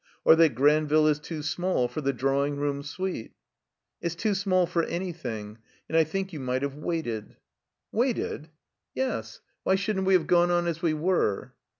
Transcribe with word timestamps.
Or 0.25 0.35
that 0.37 0.55
Gran 0.55 0.87
ville 0.87 1.05
is 1.05 1.19
too 1.19 1.43
small 1.43 1.87
for 1.87 2.01
the 2.01 2.11
drawing 2.11 2.55
room 2.57 2.81
suite?" 2.81 3.33
"It's 4.01 4.15
too 4.15 4.33
small 4.33 4.65
for 4.65 4.83
anjrthing. 4.83 5.57
And 5.87 5.95
I 5.95 6.03
think 6.05 6.33
you 6.33 6.39
might 6.39 6.63
have 6.63 6.73
waited." 6.73 7.35
140 7.91 8.13
THE 8.13 8.15
COMBINED 8.15 8.41
MAZE 8.41 8.47
''Waited?" 8.49 8.53
"Yes. 8.95 9.41
Why 9.61 9.75
shouldn't 9.75 10.07
we 10.07 10.15
have 10.15 10.25
gone 10.25 10.49
on 10.49 10.65
as 10.65 10.81
we 10.81 10.95
were?" 10.95 11.53